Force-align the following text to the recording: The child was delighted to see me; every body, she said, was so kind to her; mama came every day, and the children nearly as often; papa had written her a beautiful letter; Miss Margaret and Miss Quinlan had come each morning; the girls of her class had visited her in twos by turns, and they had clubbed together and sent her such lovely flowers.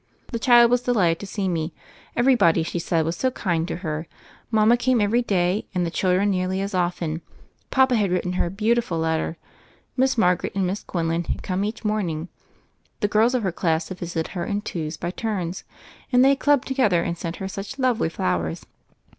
The 0.31 0.39
child 0.39 0.71
was 0.71 0.81
delighted 0.81 1.19
to 1.19 1.27
see 1.27 1.47
me; 1.47 1.73
every 2.15 2.33
body, 2.33 2.63
she 2.63 2.79
said, 2.79 3.05
was 3.05 3.15
so 3.15 3.29
kind 3.29 3.67
to 3.67 3.75
her; 3.85 4.07
mama 4.49 4.75
came 4.75 4.99
every 4.99 5.21
day, 5.21 5.67
and 5.75 5.85
the 5.85 5.91
children 5.91 6.31
nearly 6.31 6.59
as 6.59 6.73
often; 6.73 7.21
papa 7.69 7.95
had 7.95 8.09
written 8.09 8.33
her 8.33 8.47
a 8.47 8.49
beautiful 8.49 8.97
letter; 8.97 9.37
Miss 9.95 10.17
Margaret 10.17 10.55
and 10.55 10.65
Miss 10.65 10.81
Quinlan 10.83 11.25
had 11.25 11.43
come 11.43 11.63
each 11.63 11.85
morning; 11.85 12.29
the 13.01 13.07
girls 13.07 13.35
of 13.35 13.43
her 13.43 13.51
class 13.51 13.89
had 13.89 13.99
visited 13.99 14.29
her 14.31 14.43
in 14.43 14.61
twos 14.63 14.97
by 14.97 15.11
turns, 15.11 15.63
and 16.11 16.25
they 16.25 16.29
had 16.29 16.39
clubbed 16.39 16.67
together 16.67 17.03
and 17.03 17.15
sent 17.15 17.35
her 17.35 17.47
such 17.47 17.77
lovely 17.77 18.09
flowers. 18.09 18.65